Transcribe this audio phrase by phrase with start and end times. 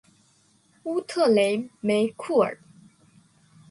[0.85, 2.57] 乌特雷梅库尔。